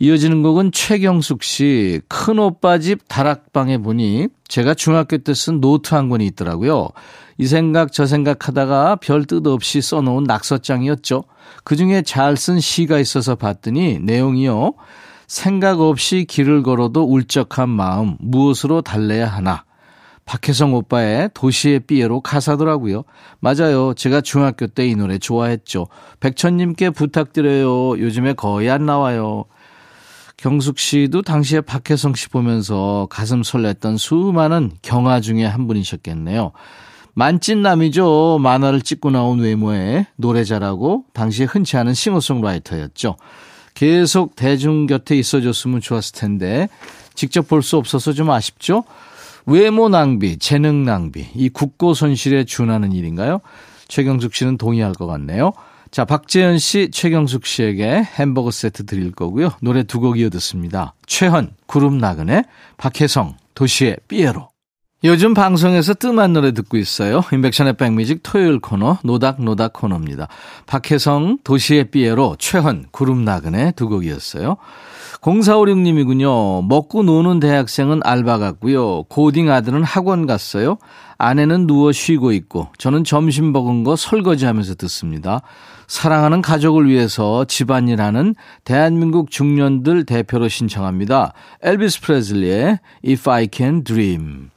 이어지는 0.00 0.42
곡은 0.42 0.70
최경숙 0.72 1.42
씨, 1.42 2.00
큰 2.08 2.38
오빠 2.38 2.78
집 2.78 3.00
다락방에 3.08 3.78
보니 3.78 4.28
제가 4.46 4.74
중학교 4.74 5.18
때 5.18 5.32
쓴 5.34 5.60
노트 5.60 5.94
한 5.94 6.08
권이 6.08 6.24
있더라고요. 6.26 6.90
이 7.36 7.46
생각 7.46 7.92
저 7.92 8.06
생각 8.06 8.46
하다가 8.48 8.96
별 8.96 9.26
뜻 9.26 9.44
없이 9.46 9.80
써놓은 9.80 10.24
낙서장이었죠. 10.24 11.24
그 11.64 11.74
중에 11.76 12.02
잘 12.02 12.36
쓴 12.36 12.60
시가 12.60 13.00
있어서 13.00 13.34
봤더니 13.34 13.98
내용이요. 13.98 14.74
생각 15.26 15.80
없이 15.80 16.24
길을 16.28 16.62
걸어도 16.62 17.02
울적한 17.04 17.68
마음 17.68 18.16
무엇으로 18.20 18.82
달래야 18.82 19.26
하나. 19.26 19.64
박혜성 20.24 20.74
오빠의 20.74 21.30
도시의 21.34 21.80
삐에로 21.80 22.20
가사더라고요. 22.20 23.02
맞아요. 23.40 23.94
제가 23.94 24.20
중학교 24.20 24.66
때 24.66 24.86
이 24.86 24.94
노래 24.94 25.18
좋아했죠. 25.18 25.88
백천님께 26.20 26.90
부탁드려요. 26.90 27.98
요즘에 27.98 28.34
거의 28.34 28.70
안 28.70 28.86
나와요. 28.86 29.46
경숙 30.38 30.78
씨도 30.78 31.22
당시에 31.22 31.60
박혜성 31.60 32.14
씨 32.14 32.28
보면서 32.28 33.08
가슴 33.10 33.42
설렜던 33.42 33.98
수많은 33.98 34.70
경화 34.82 35.20
중에 35.20 35.44
한 35.44 35.66
분이셨겠네요. 35.66 36.52
만찢남이죠. 37.14 38.38
만화를 38.40 38.82
찍고 38.82 39.10
나온 39.10 39.40
외모에 39.40 40.06
노래 40.14 40.44
잘하고 40.44 41.04
당시에 41.12 41.44
흔치 41.44 41.76
않은 41.76 41.92
싱어송라이터였죠. 41.92 43.16
계속 43.74 44.36
대중 44.36 44.86
곁에 44.86 45.16
있어줬으면 45.16 45.80
좋았을 45.80 46.14
텐데 46.14 46.68
직접 47.14 47.48
볼 47.48 47.60
수 47.60 47.76
없어서 47.76 48.12
좀 48.12 48.30
아쉽죠. 48.30 48.84
외모 49.44 49.88
낭비, 49.88 50.38
재능 50.38 50.84
낭비, 50.84 51.26
이 51.34 51.48
국고 51.48 51.94
손실에 51.94 52.44
준하는 52.44 52.92
일인가요? 52.92 53.40
최경숙 53.88 54.34
씨는 54.34 54.56
동의할 54.56 54.92
것 54.92 55.06
같네요. 55.08 55.52
자, 55.90 56.04
박재현 56.04 56.58
씨, 56.58 56.90
최경숙 56.90 57.46
씨에게 57.46 58.02
햄버거 58.02 58.50
세트 58.50 58.84
드릴 58.86 59.12
거고요. 59.12 59.52
노래 59.62 59.82
두 59.82 60.00
곡 60.00 60.18
이어 60.18 60.28
듣습니다. 60.30 60.94
최헌, 61.06 61.54
구름 61.66 61.98
나그네, 61.98 62.44
박혜성, 62.76 63.36
도시의 63.54 63.96
삐에로. 64.06 64.50
요즘 65.04 65.32
방송에서 65.32 65.94
뜸한 65.94 66.32
노래 66.32 66.50
듣고 66.50 66.76
있어요. 66.76 67.22
인백션의 67.32 67.76
백뮤직 67.76 68.20
토요일 68.24 68.58
코너 68.58 68.98
노닥노닥 69.04 69.72
코너입니다. 69.72 70.26
박혜성 70.66 71.38
도시의 71.44 71.92
삐에로 71.92 72.34
최헌 72.40 72.86
구름 72.90 73.24
나그네 73.24 73.74
두 73.76 73.88
곡이었어요. 73.88 74.56
0456님이군요. 75.20 76.66
먹고 76.66 77.04
노는 77.04 77.38
대학생은 77.38 78.00
알바 78.02 78.38
갔고요. 78.38 79.04
고딩 79.04 79.52
아들은 79.52 79.84
학원 79.84 80.26
갔어요. 80.26 80.78
아내는 81.16 81.68
누워 81.68 81.92
쉬고 81.92 82.32
있고 82.32 82.66
저는 82.78 83.04
점심 83.04 83.52
먹은 83.52 83.84
거 83.84 83.94
설거지하면서 83.94 84.74
듣습니다. 84.74 85.42
사랑하는 85.86 86.42
가족을 86.42 86.88
위해서 86.88 87.44
집안일하는 87.44 88.34
대한민국 88.64 89.30
중년들 89.30 90.06
대표로 90.06 90.48
신청합니다. 90.48 91.34
엘비스 91.62 92.00
프레슬리의 92.00 92.80
If 93.06 93.30
I 93.30 93.48
Can 93.52 93.84
Dream. 93.84 94.50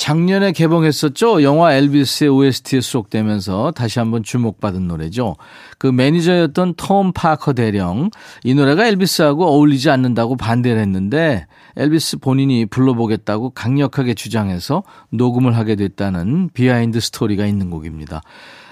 작년에 0.00 0.52
개봉했었죠. 0.52 1.42
영화 1.42 1.74
엘비스의 1.74 2.30
OST에 2.30 2.80
수록되면서 2.80 3.72
다시 3.72 3.98
한번 3.98 4.22
주목받은 4.22 4.88
노래죠. 4.88 5.36
그 5.76 5.88
매니저였던 5.88 6.76
톰 6.78 7.12
파커 7.12 7.52
대령 7.52 8.08
이 8.42 8.54
노래가 8.54 8.86
엘비스하고 8.86 9.46
어울리지 9.46 9.90
않는다고 9.90 10.38
반대를 10.38 10.80
했는데 10.80 11.46
엘비스 11.76 12.16
본인이 12.20 12.64
불러보겠다고 12.64 13.50
강력하게 13.50 14.14
주장해서 14.14 14.84
녹음을 15.10 15.54
하게 15.54 15.76
됐다는 15.76 16.48
behind 16.54 16.98
story가 16.98 17.44
있는 17.44 17.68
곡입니다. 17.68 18.22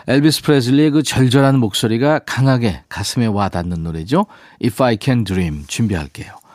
엘비스 0.06 0.44
프레슬리의 0.44 0.92
그 0.92 1.02
절절한 1.02 1.58
목소리가 1.58 2.20
강하게 2.20 2.84
가슴에 2.88 3.26
와닿는 3.26 3.82
노래죠. 3.82 4.24
If 4.64 4.82
I 4.82 4.96
Can 4.98 5.24
Dream 5.24 5.64
준비할게요. 5.66 6.47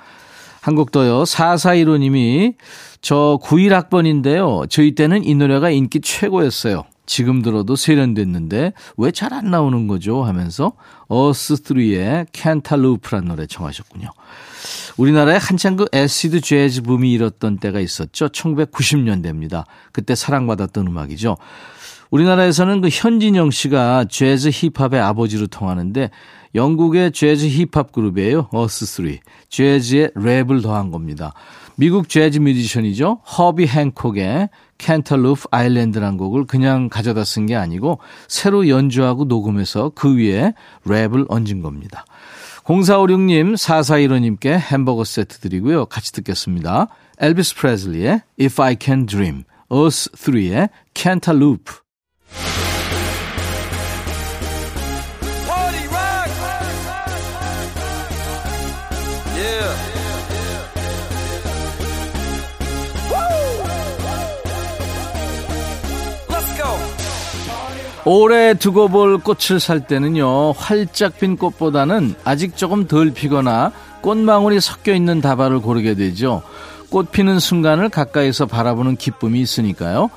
한곡 0.63 0.91
더요. 0.91 1.23
4415님이 1.23 2.55
저 3.01 3.37
91학번인데요. 3.43 4.69
저희 4.69 4.95
때는 4.95 5.25
이 5.25 5.35
노래가 5.35 5.69
인기 5.69 5.99
최고였어요. 5.99 6.85
지금 7.05 7.41
들어도 7.41 7.75
세련됐는데 7.75 8.71
왜 8.95 9.11
잘 9.11 9.33
안 9.33 9.51
나오는 9.51 9.87
거죠? 9.87 10.23
하면서 10.23 10.71
Us3의 11.09 12.27
Cantaloop란 12.31 13.25
노래 13.25 13.45
청하셨군요. 13.45 14.07
우리나라에 14.95 15.35
한창 15.35 15.75
그 15.75 15.85
acid 15.91 16.39
재즈 16.39 16.83
붐이 16.83 17.11
일었던 17.11 17.57
때가 17.57 17.81
있었죠. 17.81 18.29
1990년대입니다. 18.29 19.65
그때 19.91 20.15
사랑받았던 20.15 20.87
음악이죠. 20.87 21.35
우리나라에서는 22.09 22.79
그 22.79 22.87
현진영 22.89 23.51
씨가 23.51 24.05
재즈 24.05 24.49
힙합의 24.53 25.01
아버지로 25.01 25.47
통하는데 25.47 26.09
영국의 26.55 27.11
재즈 27.11 27.47
힙합 27.47 27.91
그룹이에요. 27.91 28.47
Us3. 28.49 29.19
재즈에 29.49 30.09
랩을 30.09 30.61
더한 30.61 30.91
겁니다. 30.91 31.33
미국 31.75 32.07
재즈 32.09 32.39
뮤지션이죠. 32.39 33.21
허비 33.37 33.65
행콕의 33.65 34.49
Cantaloupe 34.77 35.47
Island란 35.51 36.17
곡을 36.17 36.45
그냥 36.45 36.89
가져다 36.89 37.23
쓴 37.23 37.45
게 37.45 37.55
아니고 37.55 37.99
새로 38.27 38.67
연주하고 38.69 39.25
녹음해서 39.25 39.91
그 39.95 40.15
위에 40.15 40.53
랩을 40.85 41.25
얹은 41.29 41.61
겁니다. 41.61 42.05
0456님, 42.65 43.55
4415님께 43.55 44.47
햄버거 44.57 45.03
세트 45.03 45.39
드리고요. 45.39 45.85
같이 45.87 46.11
듣겠습니다. 46.13 46.87
엘비스 47.19 47.55
프레슬리의 47.55 48.21
If 48.39 48.61
I 48.61 48.77
Can 48.79 49.05
Dream, 49.05 49.43
Us 49.71 50.09
3의 50.11 50.69
Cantaloupe. 50.93 51.82
올해 68.05 68.53
두고 68.53 68.89
볼 68.89 69.17
꽃을 69.17 69.59
살 69.59 69.87
때는요, 69.87 70.51
활짝 70.53 71.17
핀 71.19 71.37
꽃보다는 71.37 72.15
아직 72.25 72.57
조금 72.57 72.85
덜 72.85 73.11
피거나 73.11 73.71
꽃망울이 74.01 74.59
섞여 74.59 74.93
있는 74.93 75.21
다발을 75.21 75.61
고르게 75.61 75.95
되죠. 75.95 76.41
꽃 76.89 77.11
피는 77.11 77.39
순간을 77.39 77.89
가까이서 77.89 78.45
바라보는 78.45 78.97
기쁨이 78.97 79.41
있으니까요. 79.41 80.11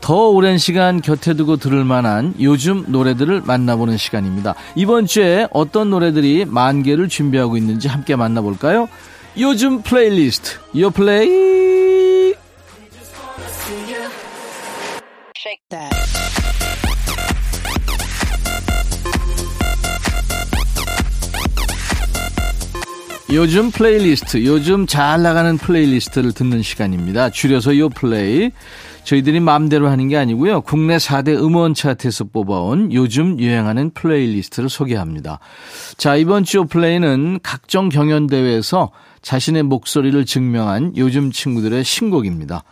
더 0.00 0.28
오랜 0.28 0.56
시간 0.56 1.02
곁에 1.02 1.34
두고 1.34 1.56
들을 1.56 1.84
만한 1.84 2.34
요즘 2.40 2.84
노래들을 2.88 3.42
만나보는 3.44 3.98
시간입니다. 3.98 4.54
이번 4.74 5.06
주에 5.06 5.46
어떤 5.50 5.90
노래들이 5.90 6.46
만개를 6.46 7.08
준비하고 7.08 7.56
있는지 7.56 7.88
함께 7.88 8.16
만나볼까요? 8.16 8.88
요즘 9.36 9.82
플레이리스트, 9.82 10.58
요 10.78 10.90
플레이! 10.90 12.34
요즘 23.34 23.70
플레이리스트, 23.70 24.44
요즘 24.44 24.86
잘 24.86 25.22
나가는 25.22 25.56
playlist를 25.56 26.32
듣는 26.32 26.60
시간입니다. 26.60 27.30
줄여서 27.30 27.78
요 27.78 27.88
플레이. 27.88 28.50
저희들이 29.04 29.40
마음대로 29.40 29.88
하는 29.88 30.08
게 30.08 30.18
아니고요. 30.18 30.60
국내 30.60 30.98
4대 30.98 31.28
음원 31.42 31.72
차트에서 31.72 32.24
뽑아온 32.24 32.92
요즘 32.92 33.40
유행하는 33.40 33.90
playlist를 33.94 34.68
소개합니다. 34.68 35.38
자, 35.96 36.14
이번 36.16 36.44
주 36.44 36.66
플레이는 36.66 37.40
각종 37.42 37.88
경연대회에서 37.88 38.90
자신의 39.22 39.62
목소리를 39.62 40.26
증명한 40.26 40.98
요즘 40.98 41.32
친구들의 41.32 41.84
신곡입니다. 41.84 42.64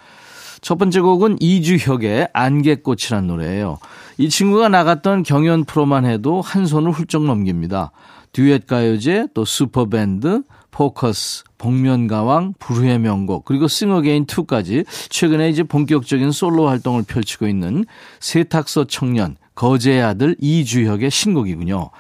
첫 0.61 0.77
번째 0.77 1.01
곡은 1.01 1.39
이주혁의 1.41 2.29
안개꽃이란 2.35 3.27
노래예요. 3.27 3.79
이 4.19 4.29
친구가 4.29 4.69
나갔던 4.69 5.23
경연 5.23 5.65
프로만 5.65 6.05
해도 6.05 6.43
한 6.43 6.67
손을 6.67 6.91
훌쩍 6.91 7.25
넘깁니다. 7.25 7.93
듀엣 8.33 8.67
가요제, 8.67 9.29
또 9.35 9.45
슈퍼밴드, 9.45 10.43
포커스, 10.71 11.45
복면가왕, 11.59 12.55
불후의 12.59 12.99
명곡, 13.01 13.45
그리고 13.45 13.69
싱어게인 13.69 14.27
2까지 14.27 14.87
최근에 15.09 15.51
이제 15.51 15.63
본격적인 15.63 16.31
솔로 16.31 16.69
활동을 16.69 17.03
펼치고 17.03 17.49
있는 17.49 17.85
세탁소 18.21 18.87
청년, 18.87 19.37
거제의 19.55 20.03
아들 20.03 20.37
이주혁의 20.41 21.11
신곡이군요. 21.11 21.91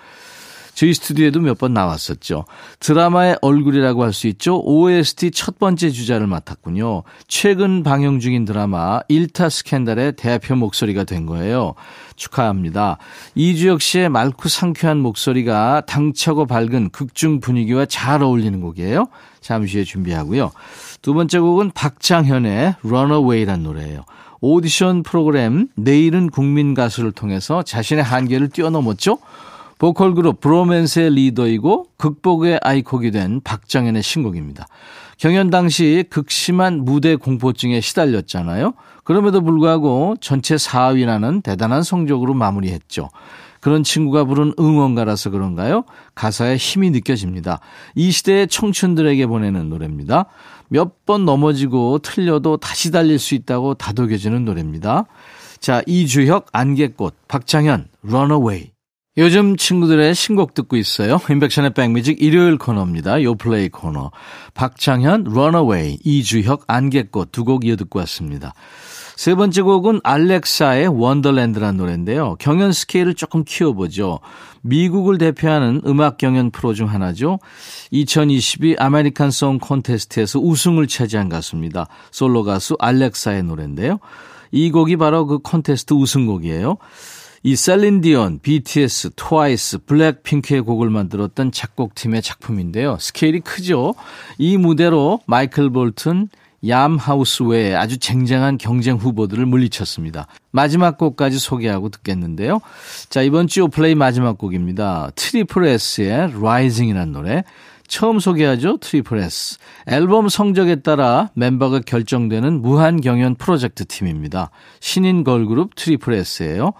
저희 0.80 0.94
스튜디오에도 0.94 1.40
몇 1.40 1.58
번 1.58 1.74
나왔었죠. 1.74 2.46
드라마의 2.78 3.36
얼굴이라고 3.42 4.02
할 4.02 4.14
수 4.14 4.28
있죠. 4.28 4.62
OST 4.64 5.30
첫 5.30 5.58
번째 5.58 5.90
주자를 5.90 6.26
맡았군요. 6.26 7.02
최근 7.28 7.82
방영 7.82 8.18
중인 8.18 8.46
드라마 8.46 9.00
일타 9.08 9.50
스캔들의 9.50 10.14
대표 10.16 10.56
목소리가 10.56 11.04
된 11.04 11.26
거예요. 11.26 11.74
축하합니다. 12.16 12.96
이주혁 13.34 13.82
씨의 13.82 14.08
맑고 14.08 14.48
상쾌한 14.48 14.96
목소리가 15.00 15.82
당차고 15.82 16.46
밝은 16.46 16.88
극중 16.92 17.40
분위기와 17.40 17.84
잘 17.84 18.22
어울리는 18.22 18.58
곡이에요. 18.62 19.08
잠시 19.42 19.76
후에 19.76 19.84
준비하고요. 19.84 20.50
두 21.02 21.12
번째 21.12 21.40
곡은 21.40 21.72
박장현의 21.72 22.76
Runaway란 22.82 23.62
노래예요. 23.64 24.06
오디션 24.40 25.02
프로그램 25.02 25.68
내일은 25.74 26.30
국민 26.30 26.72
가수를 26.72 27.12
통해서 27.12 27.62
자신의 27.62 28.02
한계를 28.02 28.48
뛰어넘었죠. 28.48 29.18
보컬 29.80 30.14
그룹 30.14 30.40
브로맨스의 30.40 31.10
리더이고 31.14 31.86
극복의 31.96 32.60
아이콘이 32.62 33.12
된 33.12 33.40
박정현의 33.42 34.02
신곡입니다. 34.02 34.66
경연 35.16 35.48
당시 35.48 36.04
극심한 36.10 36.84
무대 36.84 37.16
공포증에 37.16 37.80
시달렸잖아요. 37.80 38.74
그럼에도 39.04 39.40
불구하고 39.40 40.16
전체 40.20 40.56
4위라는 40.56 41.42
대단한 41.42 41.82
성적으로 41.82 42.34
마무리했죠. 42.34 43.08
그런 43.60 43.82
친구가 43.82 44.24
부른 44.24 44.52
응원가라서 44.58 45.30
그런가요? 45.30 45.84
가사에 46.14 46.56
힘이 46.56 46.90
느껴집니다. 46.90 47.60
이 47.94 48.10
시대의 48.10 48.48
청춘들에게 48.48 49.26
보내는 49.26 49.70
노래입니다. 49.70 50.26
몇 50.68 51.06
번 51.06 51.24
넘어지고 51.24 52.00
틀려도 52.00 52.58
다시 52.58 52.90
달릴 52.90 53.18
수 53.18 53.34
있다고 53.34 53.74
다독여주는 53.74 54.44
노래입니다. 54.44 55.06
자, 55.58 55.82
이주혁, 55.86 56.46
안개꽃, 56.52 57.14
박창현, 57.28 57.88
Runaway. 58.06 58.79
요즘 59.18 59.56
친구들의 59.56 60.14
신곡 60.14 60.54
듣고 60.54 60.76
있어요. 60.76 61.18
인백션의 61.28 61.74
백뮤직 61.74 62.22
일요일 62.22 62.58
코너입니다. 62.58 63.22
요플레이 63.22 63.68
코너. 63.70 64.12
박창현, 64.54 65.26
Runaway, 65.28 65.98
이주혁, 66.04 66.64
안개꽃 66.68 67.32
두 67.32 67.44
곡 67.44 67.64
이어 67.64 67.74
듣고 67.74 67.98
왔습니다. 68.00 68.54
세 69.16 69.34
번째 69.34 69.62
곡은 69.62 70.00
알렉사의 70.04 70.88
Wonderland라는 70.88 71.76
노래인데요. 71.76 72.36
경연 72.38 72.72
스케일을 72.72 73.14
조금 73.14 73.44
키워보죠. 73.44 74.20
미국을 74.62 75.18
대표하는 75.18 75.82
음악 75.86 76.16
경연 76.16 76.52
프로 76.52 76.72
중 76.72 76.88
하나죠. 76.88 77.38
2022 77.90 78.76
American 78.78 79.30
Song 79.32 79.58
Contest에서 79.58 80.38
우승을 80.38 80.86
차지한 80.86 81.28
가수입니다. 81.28 81.88
솔로 82.12 82.44
가수 82.44 82.76
알렉사의 82.78 83.42
노래인데요. 83.42 83.98
이 84.52 84.70
곡이 84.70 84.96
바로 84.96 85.26
그 85.26 85.38
콘테스트 85.40 85.94
우승곡이에요. 85.94 86.76
이 87.42 87.56
셀린 87.56 88.02
디온, 88.02 88.38
BTS, 88.40 89.10
트와이스, 89.16 89.78
블랙핑크의 89.86 90.60
곡을 90.60 90.90
만들었던 90.90 91.52
작곡팀의 91.52 92.20
작품인데요. 92.20 92.98
스케일이 93.00 93.40
크죠. 93.40 93.94
이 94.36 94.58
무대로 94.58 95.20
마이클 95.26 95.70
볼튼, 95.70 96.28
얌하우스 96.68 97.44
외에 97.44 97.74
아주 97.74 97.96
쟁쟁한 97.96 98.58
경쟁 98.58 98.96
후보들을 98.96 99.46
물리쳤습니다. 99.46 100.26
마지막 100.50 100.98
곡까지 100.98 101.38
소개하고 101.38 101.88
듣겠는데요. 101.88 102.60
자, 103.08 103.22
이번 103.22 103.46
주 103.46 103.68
플레이 103.68 103.94
마지막 103.94 104.36
곡입니다. 104.36 105.10
트리플 105.14 105.64
S의 105.66 106.34
Rising이라는 106.34 107.12
노래. 107.12 107.44
처음 107.88 108.20
소개하죠. 108.20 108.76
트리플 108.76 109.18
S. 109.18 109.56
앨범 109.86 110.28
성적에 110.28 110.76
따라 110.76 111.30
멤버가 111.34 111.80
결정되는 111.80 112.60
무한 112.60 113.00
경연 113.00 113.36
프로젝트 113.36 113.86
팀입니다. 113.86 114.50
신인 114.78 115.24
걸그룹 115.24 115.74
트리플 115.74 116.12
S예요. 116.14 116.74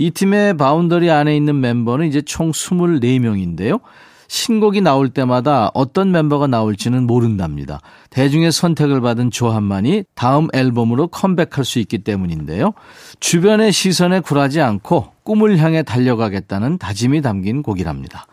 이 0.00 0.10
팀의 0.10 0.56
boundary 0.56 1.10
안에 1.10 1.36
있는 1.36 1.60
멤버는 1.60 2.08
이제 2.08 2.22
총 2.22 2.52
24명인데요. 2.52 3.80
신곡이 4.28 4.80
나올 4.80 5.10
때마다 5.10 5.70
어떤 5.74 6.10
멤버가 6.10 6.46
나올지는 6.46 7.06
모른답니다. 7.06 7.80
대중의 8.08 8.50
선택을 8.50 9.02
받은 9.02 9.30
조합만이 9.30 10.04
다음 10.14 10.48
앨범으로 10.54 11.08
컴백할 11.08 11.66
수 11.66 11.78
있기 11.80 11.98
때문인데요. 11.98 12.72
주변의 13.18 13.72
시선에 13.72 14.20
굴하지 14.20 14.62
않고 14.62 15.12
꿈을 15.22 15.58
향해 15.58 15.82
달려가겠다는 15.82 16.78
다짐이 16.78 17.20
담긴 17.20 17.62
곡이랍니다. 17.62 18.24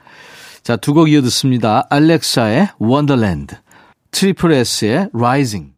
자, 0.63 0.77
두 0.77 0.93
곡 0.93 1.09
이어 1.09 1.21
듣습니다. 1.21 1.85
알렉사의 1.89 2.69
Wonderland, 2.79 3.55
트리플 4.11 4.53
S의 4.53 5.09
Rising. 5.13 5.76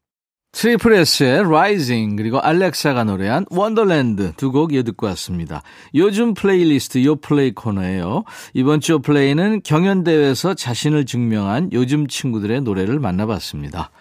트리플 0.60 0.91
S의 0.93 1.39
Rising 1.39 2.17
그리고 2.17 2.38
알렉사가 2.41 3.06
노래한 3.06 3.45
Wonderland 3.49 4.34
두 4.36 4.52
곡 4.52 4.74
이어 4.74 4.84
듣고 4.84 5.06
왔습니다. 5.08 5.63
요즘 5.95 6.34
플레이리스트 6.34 7.02
요 7.06 7.15
플레이 7.15 7.52
코너예요. 7.52 8.26
이번 8.54 8.82
주 8.82 9.00
플레이는 9.00 9.62
경연대회에서 9.63 10.56
자신을 10.56 11.06
증명한 11.06 11.69
요즘 11.72 12.08
친구들의 12.08 12.60
노래를 12.60 13.00
만나봤습니다. 13.00 13.91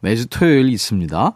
매주 0.00 0.26
토요일 0.26 0.68
있습니다. 0.68 1.32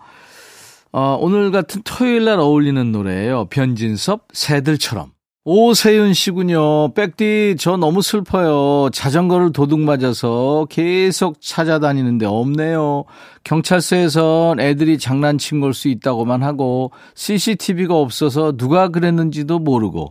어, 0.92 1.18
오늘 1.22 1.50
같은 1.52 1.80
토요일 1.82 2.26
날 2.26 2.38
어울리는 2.38 2.92
노래예요. 2.92 3.46
변진섭 3.46 4.28
새들처럼. 4.34 5.15
오세윤 5.48 6.12
씨군요. 6.12 6.92
백디, 6.94 7.54
저 7.56 7.76
너무 7.76 8.02
슬퍼요. 8.02 8.90
자전거를 8.90 9.52
도둑 9.52 9.78
맞아서 9.78 10.66
계속 10.68 11.40
찾아다니는데 11.40 12.26
없네요. 12.26 13.04
경찰서에선 13.44 14.58
애들이 14.58 14.98
장난친 14.98 15.60
걸 15.60 15.72
수 15.72 15.86
있다고만 15.86 16.42
하고, 16.42 16.90
CCTV가 17.14 17.94
없어서 17.94 18.56
누가 18.56 18.88
그랬는지도 18.88 19.60
모르고, 19.60 20.10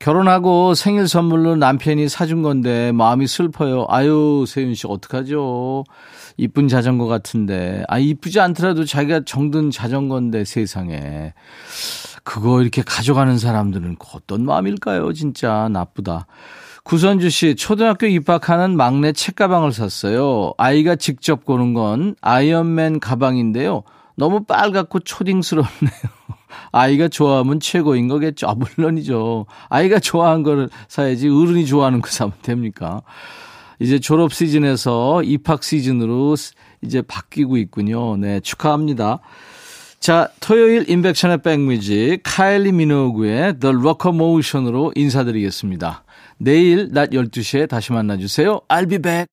결혼하고 0.00 0.74
생일 0.74 1.06
선물로 1.06 1.54
남편이 1.54 2.08
사준 2.08 2.42
건데 2.42 2.90
마음이 2.90 3.28
슬퍼요. 3.28 3.86
아유, 3.88 4.44
세윤 4.48 4.74
씨, 4.74 4.88
어떡하죠? 4.88 5.84
이쁜 6.36 6.66
자전거 6.66 7.06
같은데. 7.06 7.84
아, 7.86 8.00
이쁘지 8.00 8.40
않더라도 8.40 8.84
자기가 8.84 9.20
정든 9.26 9.70
자전거인데 9.70 10.44
세상에. 10.44 11.34
그거 12.24 12.62
이렇게 12.62 12.82
가져가는 12.82 13.36
사람들은 13.38 13.96
어떤 14.14 14.44
마음일까요? 14.44 15.12
진짜 15.12 15.68
나쁘다. 15.70 16.26
구선주 16.84 17.30
씨, 17.30 17.54
초등학교 17.54 18.06
입학하는 18.06 18.76
막내 18.76 19.12
책가방을 19.12 19.72
샀어요. 19.72 20.52
아이가 20.58 20.96
직접 20.96 21.44
고른 21.44 21.74
건 21.74 22.16
아이언맨 22.20 23.00
가방인데요. 23.00 23.84
너무 24.16 24.44
빨갛고 24.44 25.00
초딩스럽네요. 25.00 25.90
아이가 26.72 27.08
좋아하면 27.08 27.60
최고인 27.60 28.08
거겠죠. 28.08 28.48
아, 28.48 28.54
물론이죠. 28.54 29.46
아이가 29.68 29.98
좋아한 29.98 30.42
거를 30.42 30.68
사야지 30.88 31.28
어른이 31.28 31.66
좋아하는 31.66 32.00
거 32.00 32.10
사면 32.10 32.32
됩니까? 32.42 33.02
이제 33.78 33.98
졸업 33.98 34.32
시즌에서 34.32 35.22
입학 35.22 35.62
시즌으로 35.62 36.36
이제 36.82 37.02
바뀌고 37.02 37.56
있군요. 37.56 38.16
네, 38.16 38.40
축하합니다. 38.40 39.20
자, 40.02 40.28
토요일 40.40 40.90
인백션의 40.90 41.42
백뮤직 41.42 42.22
카일리 42.24 42.72
미노구의 42.72 43.60
The 43.60 43.72
Locomotion으로 43.72 44.90
인사드리겠습니다. 44.96 46.02
내일 46.38 46.88
낮 46.90 47.10
12시에 47.10 47.68
다시 47.68 47.92
만나주세요. 47.92 48.62
I'll 48.66 48.90
be 48.90 48.98
back. 48.98 49.28